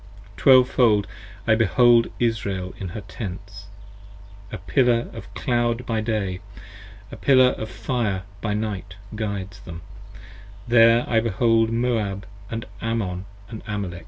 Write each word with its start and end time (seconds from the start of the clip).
Twelvefold 0.35 1.05
1 1.05 1.11
there 1.45 1.55
behold 1.55 2.07
Israel 2.17 2.73
in 2.79 2.87
her 2.97 3.01
Tents., 3.01 3.67
A 4.51 4.57
Pillar 4.57 5.11
of 5.13 5.25
a 5.25 5.39
Cloud 5.39 5.85
by 5.85 6.01
day: 6.01 6.39
a 7.11 7.15
Pillar 7.15 7.49
of 7.51 7.69
fire 7.69 8.23
by 8.41 8.55
night 8.55 8.95
Guides 9.13 9.59
them: 9.59 9.83
there 10.67 11.07
I 11.07 11.19
behold 11.19 11.69
Moab 11.69 12.25
& 12.53 12.81
Ammon 12.81 13.25
& 13.51 13.65
Amalek. 13.67 13.99